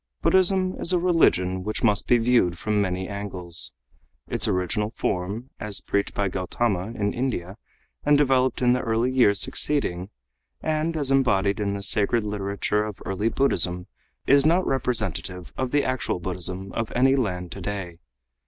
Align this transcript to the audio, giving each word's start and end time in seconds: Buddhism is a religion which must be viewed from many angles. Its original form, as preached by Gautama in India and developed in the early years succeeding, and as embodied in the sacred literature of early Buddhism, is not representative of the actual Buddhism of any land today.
Buddhism 0.23 0.73
is 0.79 0.91
a 0.93 0.97
religion 0.97 1.63
which 1.63 1.83
must 1.83 2.07
be 2.07 2.17
viewed 2.17 2.57
from 2.57 2.81
many 2.81 3.07
angles. 3.07 3.71
Its 4.27 4.47
original 4.47 4.89
form, 4.89 5.51
as 5.59 5.79
preached 5.79 6.15
by 6.15 6.27
Gautama 6.27 6.87
in 6.99 7.13
India 7.13 7.55
and 8.03 8.17
developed 8.17 8.63
in 8.63 8.73
the 8.73 8.79
early 8.79 9.11
years 9.11 9.39
succeeding, 9.39 10.09
and 10.59 10.97
as 10.97 11.11
embodied 11.11 11.59
in 11.59 11.75
the 11.75 11.83
sacred 11.83 12.23
literature 12.23 12.83
of 12.83 12.97
early 13.05 13.29
Buddhism, 13.29 13.85
is 14.25 14.43
not 14.43 14.65
representative 14.65 15.53
of 15.55 15.69
the 15.69 15.83
actual 15.83 16.19
Buddhism 16.19 16.73
of 16.73 16.91
any 16.95 17.15
land 17.15 17.51
today. 17.51 17.99